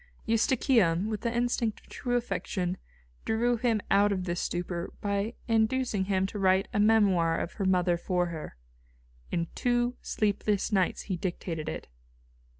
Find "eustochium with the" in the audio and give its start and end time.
0.25-1.31